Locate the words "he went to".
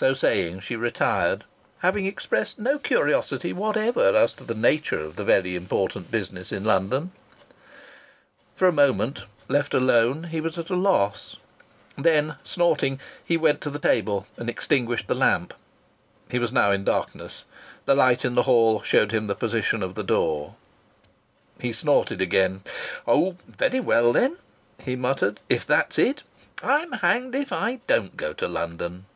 13.24-13.70